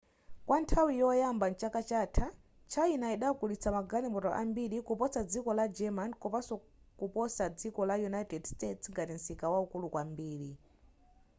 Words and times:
kwa 0.47 0.57
nthawi 0.61 0.93
yoyamba 1.01 1.47
chaka 1.61 1.81
chatha 1.89 2.27
china 2.71 3.05
idagulitsa 3.15 3.69
magalimoto 3.77 4.29
ambiri 4.41 4.77
kuposa 4.87 5.19
dziko 5.29 5.49
la 5.57 5.65
germany 5.77 6.11
komanso 6.21 6.55
kuposa 6.99 7.43
dziko 7.57 7.81
la 7.89 7.95
united 8.09 8.43
states 8.53 8.83
ngati 8.93 9.13
msika 9.17 9.45
waukulu 9.53 9.85
kwambiri 9.93 10.51